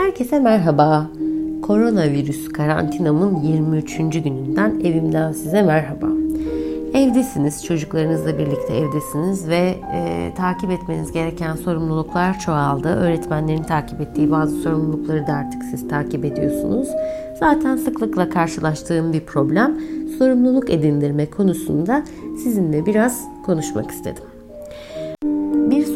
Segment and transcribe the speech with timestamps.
[0.00, 1.06] Herkese merhaba.
[1.62, 3.96] Koronavirüs karantinamın 23.
[3.96, 6.06] gününden evimden size merhaba.
[6.94, 12.88] Evdesiniz, çocuklarınızla birlikte evdesiniz ve e, takip etmeniz gereken sorumluluklar çoğaldı.
[12.88, 16.88] Öğretmenlerin takip ettiği bazı sorumlulukları da artık siz takip ediyorsunuz.
[17.40, 19.80] Zaten sıklıkla karşılaştığım bir problem
[20.18, 22.02] sorumluluk edindirme konusunda
[22.42, 24.29] sizinle biraz konuşmak istedim.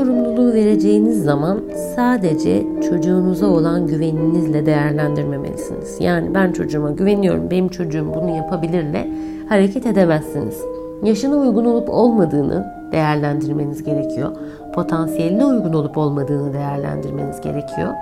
[0.00, 1.60] Sorumluluğu vereceğiniz zaman
[1.96, 6.00] sadece çocuğunuza olan güveninizle değerlendirmemelisiniz.
[6.00, 9.08] Yani ben çocuğuma güveniyorum, benim çocuğum bunu yapabilirle
[9.48, 10.64] hareket edemezsiniz.
[11.02, 14.30] Yaşına uygun olup olmadığını değerlendirmeniz gerekiyor.
[14.74, 17.92] Potansiyeline uygun olup olmadığını değerlendirmeniz gerekiyor.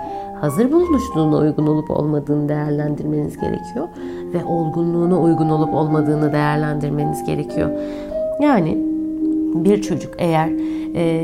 [0.41, 3.87] Hazır bulunuşluğuna uygun olup olmadığını değerlendirmeniz gerekiyor.
[4.33, 7.69] Ve olgunluğuna uygun olup olmadığını değerlendirmeniz gerekiyor.
[8.41, 8.88] Yani
[9.53, 10.49] bir çocuk eğer
[10.95, 11.23] e,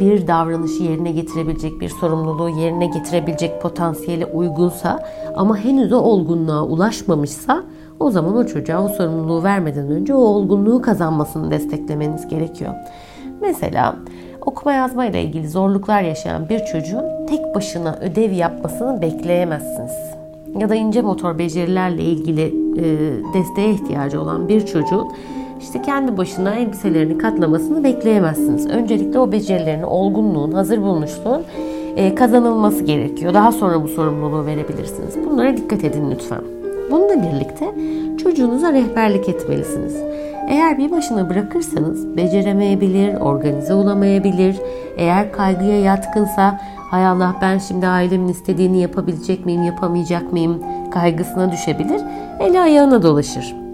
[0.00, 5.04] bir davranışı yerine getirebilecek, bir sorumluluğu yerine getirebilecek potansiyele uygunsa
[5.36, 7.64] ama henüz o olgunluğa ulaşmamışsa
[8.00, 12.74] o zaman o çocuğa o sorumluluğu vermeden önce o olgunluğu kazanmasını desteklemeniz gerekiyor.
[13.40, 13.96] Mesela
[14.40, 19.92] okuma yazma ile ilgili zorluklar yaşayan bir çocuğun tek başına ödev yapmasını bekleyemezsiniz.
[20.58, 22.42] Ya da ince motor becerilerle ilgili
[22.76, 22.84] e,
[23.34, 25.08] desteğe ihtiyacı olan bir çocuğun
[25.60, 28.66] işte kendi başına elbiselerini katlamasını bekleyemezsiniz.
[28.66, 31.42] Öncelikle o becerilerini, olgunluğun, hazır bulunuşluğun
[31.96, 33.34] e, kazanılması gerekiyor.
[33.34, 35.14] Daha sonra bu sorumluluğu verebilirsiniz.
[35.26, 36.40] Bunlara dikkat edin lütfen.
[36.90, 37.74] Bununla birlikte
[38.22, 39.96] çocuğunuza rehberlik etmelisiniz.
[40.48, 44.56] Eğer bir başına bırakırsanız beceremeyebilir, organize olamayabilir.
[44.96, 52.00] Eğer kaygıya yatkınsa hay Allah ben şimdi ailemin istediğini yapabilecek miyim, yapamayacak mıyım kaygısına düşebilir.
[52.40, 53.69] Eli ayağına dolaşır.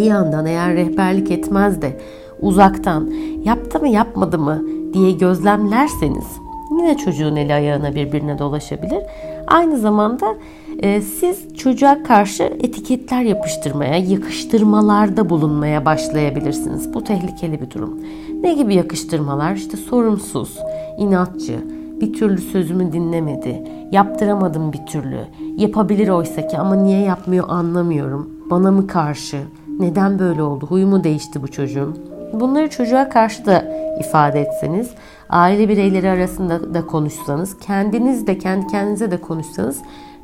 [0.00, 2.00] Bir yandan eğer rehberlik etmez de
[2.40, 3.10] uzaktan
[3.44, 6.24] yaptı mı yapmadı mı diye gözlemlerseniz
[6.70, 9.02] yine çocuğun eli ayağına birbirine dolaşabilir.
[9.46, 10.34] Aynı zamanda
[10.82, 16.94] e, siz çocuğa karşı etiketler yapıştırmaya, yakıştırmalarda bulunmaya başlayabilirsiniz.
[16.94, 18.00] Bu tehlikeli bir durum.
[18.42, 19.54] Ne gibi yakıştırmalar?
[19.54, 20.58] İşte sorumsuz,
[20.98, 21.58] inatçı,
[22.00, 25.20] bir türlü sözümü dinlemedi, yaptıramadım bir türlü,
[25.56, 29.36] yapabilir oysa ki ama niye yapmıyor anlamıyorum, bana mı karşı,
[29.80, 31.98] neden böyle oldu, huyu mu değişti bu çocuğun?
[32.32, 33.64] Bunları çocuğa karşı da
[34.00, 34.90] ifade etseniz,
[35.30, 39.78] aile bireyleri arasında da konuşsanız, kendiniz de kendi kendinize de konuşsanız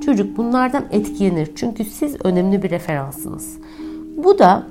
[0.04, 1.50] çocuk bunlardan etkilenir.
[1.56, 3.58] Çünkü siz önemli bir referansınız.
[4.24, 4.62] Bu da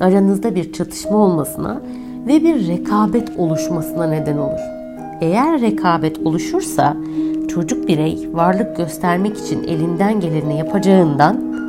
[0.00, 1.80] aranızda bir çatışma olmasına
[2.26, 4.60] ve bir rekabet oluşmasına neden olur.
[5.20, 6.96] Eğer rekabet oluşursa
[7.48, 11.68] çocuk birey varlık göstermek için elinden geleni yapacağından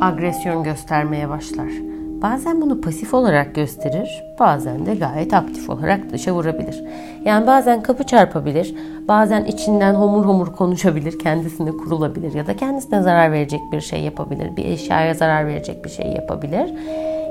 [0.00, 1.87] agresyon göstermeye başlar.
[2.22, 6.84] Bazen bunu pasif olarak gösterir, bazen de gayet aktif olarak dışa vurabilir.
[7.24, 8.74] Yani bazen kapı çarpabilir,
[9.08, 14.56] bazen içinden homur homur konuşabilir, kendisine kurulabilir ya da kendisine zarar verecek bir şey yapabilir,
[14.56, 16.74] bir eşyaya zarar verecek bir şey yapabilir.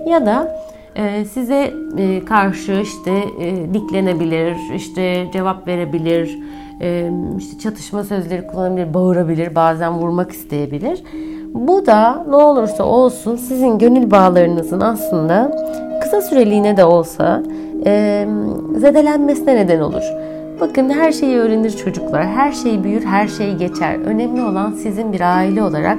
[0.07, 0.57] Ya da
[0.95, 6.39] e, size e, karşı işte e, diklenebilir, işte cevap verebilir,
[7.37, 11.03] işte çatışma sözleri kullanabilir, bağırabilir, bazen vurmak isteyebilir.
[11.53, 15.51] Bu da ne olursa olsun sizin gönül bağlarınızın aslında
[16.01, 17.43] kısa süreliğine de olsa
[17.85, 18.25] e,
[18.77, 20.03] zedelenmesine neden olur.
[20.59, 23.95] Bakın her şeyi öğrenir çocuklar, her şey büyür, her şey geçer.
[24.05, 25.97] Önemli olan sizin bir aile olarak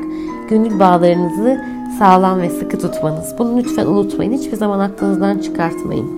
[0.51, 1.61] gönül bağlarınızı
[1.99, 3.35] sağlam ve sıkı tutmanız.
[3.39, 6.11] Bunu lütfen unutmayın, hiçbir zaman aklınızdan çıkartmayın.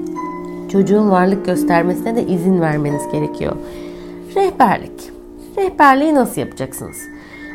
[0.72, 3.52] Çocuğun varlık göstermesine de izin vermeniz gerekiyor.
[4.36, 5.10] Rehberlik.
[5.56, 6.96] Rehberliği nasıl yapacaksınız?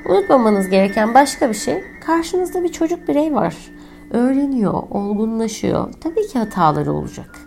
[0.10, 3.56] Unutmamanız gereken başka bir şey, karşınızda bir çocuk birey var.
[4.12, 5.94] Öğreniyor, olgunlaşıyor.
[6.02, 7.40] Tabii ki hataları olacak.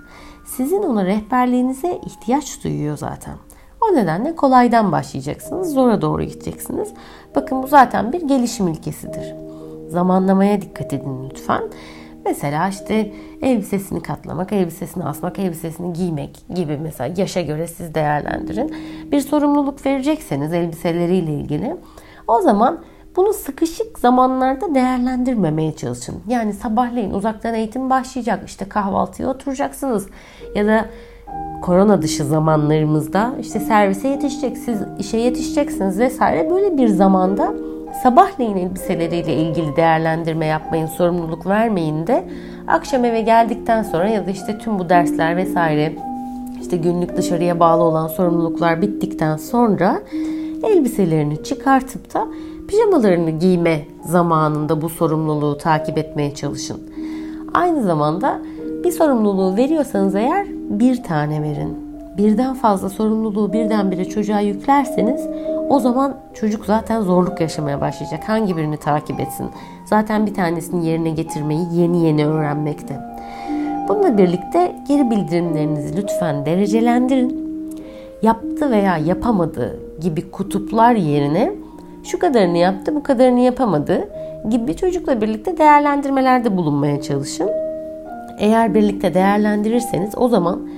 [0.46, 3.34] Sizin ona rehberliğinize ihtiyaç duyuyor zaten.
[3.80, 6.88] O nedenle kolaydan başlayacaksınız, zora doğru gideceksiniz.
[7.34, 9.34] Bakın bu zaten bir gelişim ilkesidir.
[9.88, 11.62] Zamanlamaya dikkat edin lütfen.
[12.24, 18.74] Mesela işte elbisesini katlamak, elbisesini asmak, elbisesini giymek gibi mesela yaşa göre siz değerlendirin.
[19.12, 21.76] Bir sorumluluk verecekseniz elbiseleriyle ilgili
[22.28, 22.78] o zaman
[23.16, 26.14] bunu sıkışık zamanlarda değerlendirmemeye çalışın.
[26.28, 28.42] Yani sabahleyin uzaktan eğitim başlayacak.
[28.46, 30.06] İşte kahvaltıya oturacaksınız.
[30.54, 30.86] Ya da
[31.62, 36.50] korona dışı zamanlarımızda işte servise yetişecek, siz işe yetişeceksiniz vesaire.
[36.50, 37.54] Böyle bir zamanda
[38.02, 42.24] sabahleyin elbiseleriyle ilgili değerlendirme yapmayın, sorumluluk vermeyin de
[42.66, 45.92] akşam eve geldikten sonra ya da işte tüm bu dersler vesaire
[46.60, 50.02] işte günlük dışarıya bağlı olan sorumluluklar bittikten sonra
[50.64, 52.28] elbiselerini çıkartıp da
[52.68, 56.80] pijamalarını giyme zamanında bu sorumluluğu takip etmeye çalışın.
[57.54, 58.40] Aynı zamanda
[58.84, 61.88] bir sorumluluğu veriyorsanız eğer bir tane verin.
[62.16, 65.26] Birden fazla sorumluluğu birdenbire çocuğa yüklerseniz
[65.68, 68.28] O zaman çocuk zaten zorluk yaşamaya başlayacak.
[68.28, 69.50] Hangi birini takip etsin?
[69.84, 73.00] Zaten bir tanesini yerine getirmeyi yeni yeni öğrenmekte.
[73.88, 77.47] Bununla birlikte geri bildirimlerinizi lütfen derecelendirin.
[78.22, 81.52] Yaptı veya yapamadı gibi kutuplar yerine
[82.04, 84.08] şu kadarını yaptı, bu kadarını yapamadı
[84.50, 87.50] gibi çocukla birlikte değerlendirmelerde bulunmaya çalışın.
[88.38, 90.68] Eğer birlikte değerlendirirseniz o zaman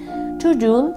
[0.42, 0.94] çocuğun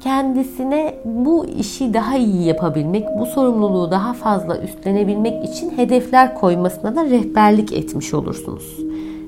[0.00, 7.04] kendisine bu işi daha iyi yapabilmek, bu sorumluluğu daha fazla üstlenebilmek için hedefler koymasına da
[7.04, 8.78] rehberlik etmiş olursunuz.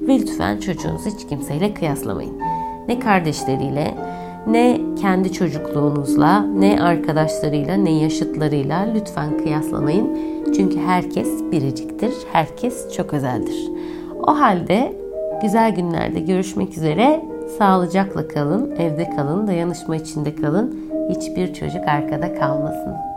[0.08, 2.38] Ve lütfen çocuğunuzu hiç kimseyle kıyaslamayın.
[2.88, 3.94] Ne kardeşleriyle,
[4.46, 10.18] ne kendi çocukluğunuzla, ne arkadaşlarıyla, ne yaşıtlarıyla lütfen kıyaslamayın.
[10.56, 13.70] Çünkü herkes biriciktir, herkes çok özeldir.
[14.26, 14.92] O halde
[15.42, 17.24] güzel günlerde görüşmek üzere.
[17.58, 20.90] Sağlıcakla kalın, evde kalın, dayanışma içinde kalın.
[21.10, 23.13] Hiçbir çocuk arkada kalmasın.